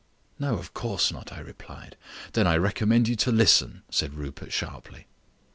[0.39, 1.95] "No, of course not," I replied.
[2.33, 5.05] "Then I recommend you to listen," said Rupert sharply.